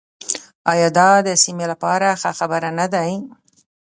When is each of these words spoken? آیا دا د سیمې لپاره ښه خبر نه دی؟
آیا 0.71 0.89
دا 0.97 1.09
د 1.27 1.29
سیمې 1.43 1.65
لپاره 1.71 2.07
ښه 2.21 2.31
خبر 2.39 2.61
نه 2.79 2.85
دی؟ 2.93 3.11